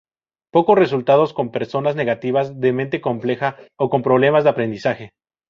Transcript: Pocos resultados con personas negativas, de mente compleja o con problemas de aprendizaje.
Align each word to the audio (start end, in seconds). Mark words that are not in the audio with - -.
Pocos 0.51 0.79
resultados 0.79 1.31
con 1.31 1.51
personas 1.51 1.95
negativas, 1.95 2.59
de 2.59 2.73
mente 2.73 3.01
compleja 3.01 3.57
o 3.77 3.91
con 3.91 4.01
problemas 4.01 4.43
de 4.43 4.49
aprendizaje. 4.49 5.11